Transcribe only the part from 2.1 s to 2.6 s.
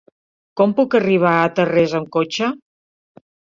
cotxe?